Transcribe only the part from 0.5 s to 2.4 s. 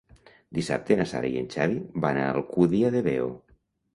Dissabte na Sara i en Xavi van a